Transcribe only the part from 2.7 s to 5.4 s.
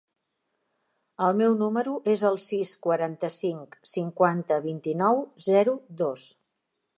quaranta-cinc, cinquanta, vint-i-nou,